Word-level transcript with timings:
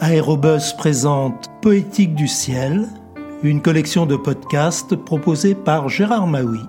Aérobus 0.00 0.74
présente 0.76 1.48
Poétique 1.60 2.14
du 2.14 2.26
ciel, 2.26 2.88
une 3.42 3.62
collection 3.62 4.06
de 4.06 4.16
podcasts 4.16 4.96
proposée 4.96 5.54
par 5.54 5.88
Gérard 5.88 6.26
Maui. 6.26 6.60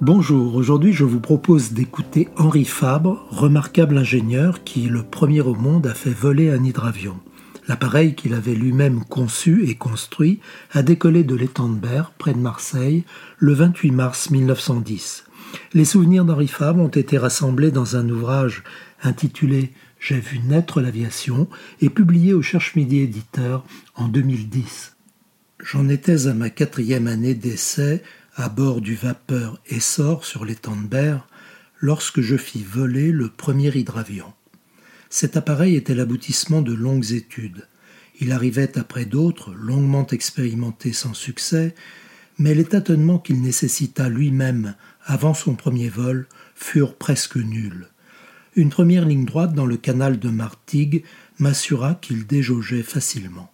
Bonjour, 0.00 0.56
aujourd'hui 0.56 0.92
je 0.92 1.04
vous 1.04 1.20
propose 1.20 1.72
d'écouter 1.72 2.28
Henri 2.36 2.64
Fabre, 2.64 3.26
remarquable 3.30 3.98
ingénieur 3.98 4.64
qui, 4.64 4.82
le 4.88 5.02
premier 5.02 5.40
au 5.40 5.54
monde, 5.54 5.86
a 5.86 5.94
fait 5.94 6.10
voler 6.10 6.50
un 6.50 6.64
hydravion. 6.64 7.16
L'appareil 7.68 8.14
qu'il 8.14 8.34
avait 8.34 8.54
lui-même 8.54 9.04
conçu 9.04 9.64
et 9.68 9.76
construit 9.76 10.40
a 10.72 10.82
décollé 10.82 11.22
de 11.22 11.36
l'étang 11.36 11.68
de 11.68 11.78
Berre, 11.78 12.12
près 12.18 12.32
de 12.32 12.38
Marseille, 12.38 13.04
le 13.38 13.52
28 13.52 13.90
mars 13.92 14.30
1910. 14.30 15.24
Les 15.74 15.84
souvenirs 15.84 16.24
d'Henri 16.24 16.48
Fabre 16.48 16.80
ont 16.80 16.88
été 16.88 17.18
rassemblés 17.18 17.70
dans 17.70 17.96
un 17.96 18.08
ouvrage 18.08 18.64
intitulé 19.02 19.72
J'ai 20.02 20.18
vu 20.18 20.40
naître 20.40 20.80
l'aviation 20.80 21.48
et 21.80 21.88
publié 21.88 22.34
au 22.34 22.42
Cherche-Midi 22.42 22.98
éditeur 22.98 23.64
en 23.94 24.08
2010. 24.08 24.96
J'en 25.62 25.88
étais 25.88 26.26
à 26.26 26.34
ma 26.34 26.50
quatrième 26.50 27.06
année 27.06 27.36
d'essai 27.36 28.02
à 28.34 28.48
bord 28.48 28.80
du 28.80 28.96
vapeur 28.96 29.62
Essor 29.70 30.24
sur 30.24 30.44
l'étang 30.44 30.74
de 30.74 30.88
Berre 30.88 31.28
lorsque 31.78 32.20
je 32.20 32.36
fis 32.36 32.64
voler 32.64 33.12
le 33.12 33.28
premier 33.28 33.68
hydravion. 33.68 34.32
Cet 35.08 35.36
appareil 35.36 35.76
était 35.76 35.94
l'aboutissement 35.94 36.62
de 36.62 36.74
longues 36.74 37.12
études. 37.12 37.68
Il 38.18 38.32
arrivait 38.32 38.76
après 38.76 39.04
d'autres, 39.04 39.54
longuement 39.54 40.08
expérimentés 40.08 40.92
sans 40.92 41.14
succès, 41.14 41.76
mais 42.38 42.56
les 42.56 42.64
tâtonnements 42.64 43.20
qu'il 43.20 43.40
nécessita 43.40 44.08
lui-même 44.08 44.74
avant 45.04 45.34
son 45.34 45.54
premier 45.54 45.90
vol 45.90 46.26
furent 46.56 46.96
presque 46.96 47.36
nuls. 47.36 47.91
Une 48.54 48.68
première 48.68 49.06
ligne 49.06 49.24
droite 49.24 49.54
dans 49.54 49.64
le 49.64 49.78
canal 49.78 50.18
de 50.18 50.28
Martigues 50.28 51.04
m'assura 51.38 51.94
qu'il 51.94 52.26
déjaugeait 52.26 52.82
facilement. 52.82 53.50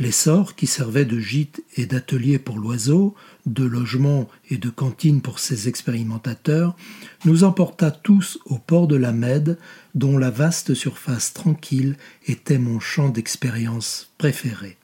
L'essor, 0.00 0.56
qui 0.56 0.66
servait 0.66 1.04
de 1.04 1.20
gîte 1.20 1.62
et 1.76 1.86
d'atelier 1.86 2.40
pour 2.40 2.58
l'oiseau, 2.58 3.14
de 3.46 3.64
logement 3.64 4.28
et 4.50 4.56
de 4.56 4.70
cantine 4.70 5.20
pour 5.20 5.38
ses 5.38 5.68
expérimentateurs, 5.68 6.76
nous 7.24 7.44
emporta 7.44 7.92
tous 7.92 8.40
au 8.44 8.58
port 8.58 8.88
de 8.88 8.96
la 8.96 9.12
Mède, 9.12 9.56
dont 9.94 10.18
la 10.18 10.30
vaste 10.30 10.74
surface 10.74 11.32
tranquille 11.32 11.96
était 12.26 12.58
mon 12.58 12.80
champ 12.80 13.10
d'expérience 13.10 14.12
préféré. 14.18 14.78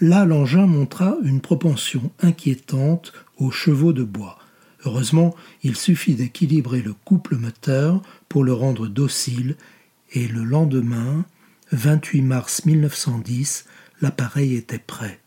Là, 0.00 0.24
l'engin 0.24 0.66
montra 0.66 1.16
une 1.22 1.40
propension 1.40 2.10
inquiétante 2.20 3.12
aux 3.36 3.50
chevaux 3.50 3.92
de 3.92 4.04
bois. 4.04 4.41
Heureusement, 4.84 5.34
il 5.62 5.76
suffit 5.76 6.14
d'équilibrer 6.14 6.82
le 6.82 6.92
couple 6.92 7.36
moteur 7.36 8.02
pour 8.28 8.44
le 8.44 8.52
rendre 8.52 8.88
docile, 8.88 9.56
et 10.12 10.28
le 10.28 10.44
lendemain, 10.44 11.24
28 11.70 12.22
mars 12.22 12.64
1910, 12.66 13.66
l'appareil 14.00 14.54
était 14.56 14.78
prêt. 14.78 15.20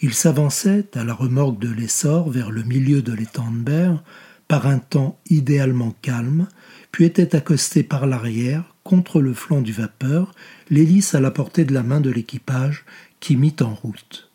Il 0.00 0.14
s'avançait 0.14 0.86
à 0.94 1.04
la 1.04 1.14
remorque 1.14 1.58
de 1.58 1.70
l'essor 1.70 2.30
vers 2.30 2.50
le 2.50 2.62
milieu 2.62 3.02
de 3.02 3.12
l'étang 3.12 3.50
de 3.50 3.58
Berre 3.58 4.04
par 4.46 4.66
un 4.66 4.78
temps 4.78 5.18
idéalement 5.28 5.94
calme, 6.02 6.48
puis 6.92 7.04
était 7.04 7.36
accosté 7.36 7.82
par 7.82 8.06
l'arrière, 8.06 8.74
contre 8.82 9.20
le 9.20 9.34
flanc 9.34 9.60
du 9.60 9.72
vapeur, 9.72 10.32
l'hélice 10.70 11.14
à 11.14 11.20
la 11.20 11.30
portée 11.30 11.64
de 11.64 11.74
la 11.74 11.82
main 11.82 12.00
de 12.00 12.10
l'équipage 12.10 12.84
qui 13.20 13.36
mit 13.36 13.56
en 13.60 13.74
route. 13.74 14.27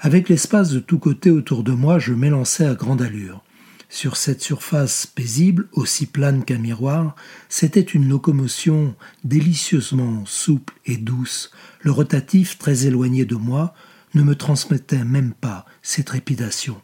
Avec 0.00 0.28
l'espace 0.28 0.70
de 0.70 0.80
tous 0.80 0.98
côtés 0.98 1.30
autour 1.30 1.62
de 1.62 1.72
moi, 1.72 1.98
je 1.98 2.12
m'élançai 2.12 2.66
à 2.66 2.74
grande 2.74 3.02
allure. 3.02 3.42
Sur 3.88 4.16
cette 4.16 4.42
surface 4.42 5.06
paisible, 5.06 5.68
aussi 5.72 6.06
plane 6.06 6.44
qu'un 6.44 6.58
miroir, 6.58 7.14
c'était 7.48 7.80
une 7.80 8.08
locomotion 8.08 8.96
délicieusement 9.22 10.24
souple 10.26 10.74
et 10.84 10.96
douce. 10.96 11.50
Le 11.80 11.92
rotatif, 11.92 12.58
très 12.58 12.86
éloigné 12.86 13.24
de 13.24 13.36
moi, 13.36 13.74
ne 14.14 14.22
me 14.22 14.34
transmettait 14.34 15.04
même 15.04 15.32
pas 15.32 15.64
ses 15.82 16.02
trépidations. 16.02 16.80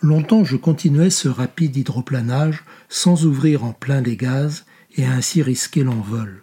Longtemps 0.00 0.44
je 0.44 0.56
continuais 0.56 1.10
ce 1.10 1.28
rapide 1.28 1.76
hydroplanage 1.76 2.64
sans 2.88 3.26
ouvrir 3.26 3.64
en 3.64 3.72
plein 3.72 4.00
les 4.00 4.16
gaz 4.16 4.64
et 4.94 5.04
ainsi 5.04 5.42
risquer 5.42 5.82
l'envol. 5.82 6.42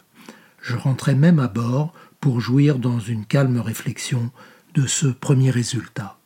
Je 0.61 0.75
rentrais 0.75 1.16
même 1.16 1.39
à 1.39 1.47
bord 1.47 1.94
pour 2.19 2.41
jouir 2.41 2.79
dans 2.79 3.00
une 3.00 3.25
calme 3.25 3.59
réflexion 3.59 4.31
de 4.75 4.86
ce 4.86 5.08
premier 5.08 5.50
résultat. 5.50 6.19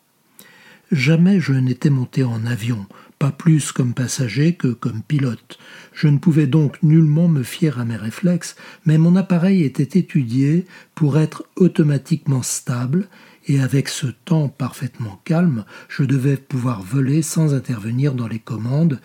Jamais 0.92 1.40
je 1.40 1.54
n'étais 1.54 1.92
monté 1.92 2.24
en 2.24 2.46
avion, 2.48 2.88
pas 3.20 3.32
plus 3.32 3.72
comme 3.72 3.94
passager 3.94 4.54
que 4.54 4.70
comme 4.70 5.04
pilote. 5.04 5.60
Je 5.94 6.08
ne 6.08 6.18
pouvais 6.18 6.48
donc 6.48 6.82
nullement 6.82 7.28
me 7.28 7.44
fier 7.44 7.80
à 7.80 7.86
mes 7.86 7.96
réflexes, 7.96 8.56
mais 8.86 8.98
mon 8.98 9.16
appareil 9.16 9.64
était 9.64 10.00
étudié 10.00 10.66
pour 10.96 11.20
être 11.20 11.44
automatiquement 11.58 12.42
stable, 12.42 13.08
et 13.48 13.62
avec 13.62 13.88
ce 13.88 14.08
temps 14.08 14.50
parfaitement 14.50 15.22
calme, 15.26 15.64
je 15.88 16.04
devais 16.04 16.38
pouvoir 16.38 16.82
voler 16.82 17.22
sans 17.22 17.54
intervenir 17.54 18.14
dans 18.16 18.28
les 18.28 18.40
commandes, 18.40 19.00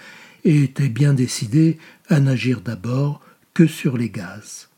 et 0.45 0.63
était 0.63 0.89
bien 0.89 1.13
décidé 1.13 1.79
à 2.09 2.21
n'agir 2.21 2.61
d'abord 2.61 3.21
que 3.53 3.67
sur 3.67 3.99
les 3.99 4.11
gaz. 4.11 4.69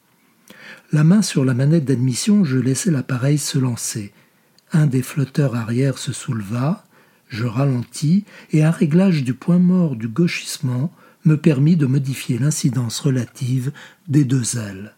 La 0.93 1.05
main 1.05 1.23
sur 1.23 1.45
la 1.45 1.55
manette 1.55 1.85
d'admission, 1.85 2.45
je 2.45 2.59
laissai 2.59 2.91
l'appareil 2.91 3.39
se 3.39 3.59
lancer. 3.59 4.13
Un 4.73 4.87
des 4.87 5.03
flotteurs 5.03 5.55
arrière 5.55 5.99
se 5.99 6.13
souleva, 6.13 6.85
je 7.29 7.45
ralentis 7.45 8.25
et 8.53 8.63
un 8.63 8.71
réglage 8.71 9.25
du 9.25 9.35
point 9.35 9.59
mort 9.59 9.97
du 9.97 10.09
gauchissement 10.09 10.93
me 11.25 11.37
permit 11.37 11.77
de 11.77 11.87
modifier 11.87 12.39
l'incidence 12.39 13.01
relative 13.01 13.73
des 14.09 14.25
deux 14.25 14.59
ailes. 14.59 14.95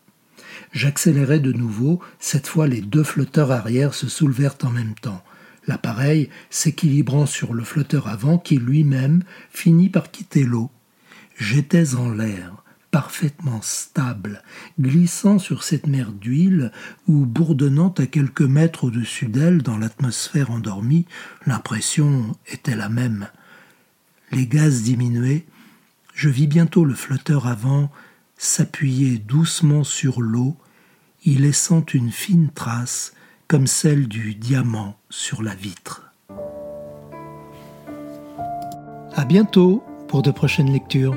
J'accélérai 0.72 1.40
de 1.40 1.52
nouveau, 1.52 2.00
cette 2.18 2.46
fois 2.46 2.66
les 2.66 2.80
deux 2.80 3.04
flotteurs 3.04 3.52
arrière 3.52 3.94
se 3.94 4.08
soulevèrent 4.08 4.58
en 4.62 4.70
même 4.70 4.94
temps, 4.94 5.22
l'appareil 5.66 6.28
s'équilibrant 6.50 7.26
sur 7.26 7.54
le 7.54 7.64
flotteur 7.64 8.08
avant 8.08 8.38
qui 8.38 8.56
lui-même 8.56 9.22
finit 9.50 9.88
par 9.88 10.10
quitter 10.10 10.44
l'eau. 10.44 10.70
J'étais 11.36 11.94
en 11.94 12.10
l'air, 12.10 12.64
parfaitement 12.98 13.60
stable, 13.62 14.42
glissant 14.80 15.38
sur 15.38 15.62
cette 15.62 15.86
mer 15.86 16.10
d'huile 16.10 16.72
ou 17.06 17.26
bourdonnant 17.26 17.94
à 17.96 18.06
quelques 18.06 18.40
mètres 18.40 18.82
au-dessus 18.82 19.26
d'elle 19.26 19.62
dans 19.62 19.78
l'atmosphère 19.78 20.50
endormie, 20.50 21.06
l'impression 21.46 22.36
était 22.48 22.74
la 22.74 22.88
même. 22.88 23.28
Les 24.32 24.48
gaz 24.48 24.82
diminuaient, 24.82 25.46
je 26.12 26.28
vis 26.28 26.48
bientôt 26.48 26.84
le 26.84 26.96
flotteur 26.96 27.46
avant 27.46 27.88
s'appuyer 28.36 29.18
doucement 29.18 29.84
sur 29.84 30.20
l'eau, 30.20 30.56
y 31.24 31.36
laissant 31.36 31.84
une 31.94 32.10
fine 32.10 32.50
trace 32.52 33.12
comme 33.46 33.68
celle 33.68 34.08
du 34.08 34.34
diamant 34.34 34.98
sur 35.08 35.40
la 35.44 35.54
vitre. 35.54 36.10
À 39.14 39.24
bientôt 39.24 39.84
pour 40.08 40.22
de 40.22 40.32
prochaines 40.32 40.72
lectures. 40.72 41.14